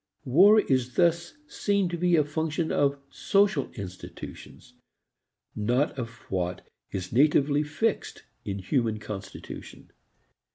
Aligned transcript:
War 0.25 0.59
is 0.61 0.95
thus 0.95 1.35
seen 1.47 1.87
to 1.89 1.95
be 1.95 2.15
a 2.15 2.23
function 2.23 2.71
of 2.71 2.97
social 3.11 3.69
institutions, 3.73 4.73
not 5.55 5.91
of 5.95 6.09
what 6.31 6.67
is 6.89 7.13
natively 7.13 7.61
fixed 7.61 8.23
in 8.43 8.57
human 8.57 8.97
constitution. 8.97 9.91